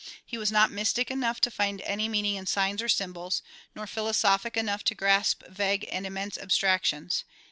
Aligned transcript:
He 0.25 0.35
was 0.35 0.51
not 0.51 0.71
mystic 0.71 1.11
enough 1.11 1.39
to 1.41 1.51
find 1.51 1.79
any 1.81 2.09
meaning 2.09 2.33
in 2.33 2.47
signs 2.47 2.81
or 2.81 2.89
symbols, 2.89 3.43
nor 3.75 3.85
philosophic 3.85 4.57
enough 4.57 4.83
to 4.85 4.95
grasp 4.95 5.43
vague 5.47 5.87
and 5.91 6.07
immense 6.07 6.39
abstractions. 6.39 7.23